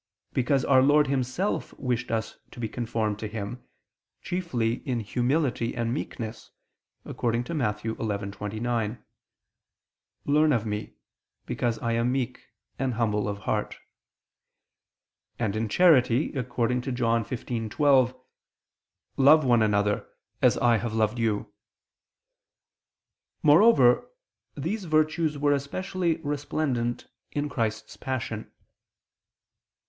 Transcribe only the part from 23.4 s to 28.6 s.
Moreover, these virtues were especially resplendent in Christ's Passion.